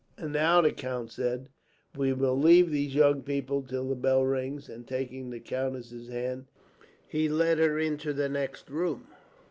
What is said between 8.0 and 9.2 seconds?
the next room.